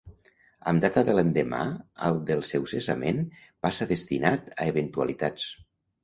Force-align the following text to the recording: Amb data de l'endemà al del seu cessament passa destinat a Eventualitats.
Amb 0.69 0.81
data 0.83 1.01
de 1.07 1.13
l'endemà 1.17 1.59
al 2.07 2.15
del 2.29 2.41
seu 2.51 2.65
cessament 2.71 3.19
passa 3.67 3.87
destinat 3.91 4.49
a 4.65 4.67
Eventualitats. 4.73 5.45